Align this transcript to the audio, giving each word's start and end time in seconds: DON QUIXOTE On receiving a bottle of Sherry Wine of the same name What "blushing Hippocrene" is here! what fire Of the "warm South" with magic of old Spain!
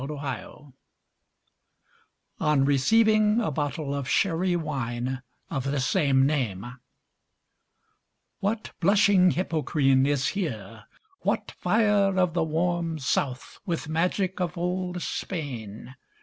DON 0.01 0.07
QUIXOTE 0.17 0.73
On 2.39 2.65
receiving 2.65 3.39
a 3.39 3.51
bottle 3.51 3.93
of 3.93 4.09
Sherry 4.09 4.55
Wine 4.55 5.21
of 5.51 5.63
the 5.65 5.79
same 5.79 6.25
name 6.25 6.79
What 8.39 8.71
"blushing 8.79 9.29
Hippocrene" 9.29 10.07
is 10.07 10.29
here! 10.29 10.85
what 11.19 11.51
fire 11.51 12.17
Of 12.17 12.33
the 12.33 12.43
"warm 12.43 12.97
South" 12.97 13.59
with 13.67 13.87
magic 13.89 14.39
of 14.39 14.57
old 14.57 15.03
Spain! 15.03 15.93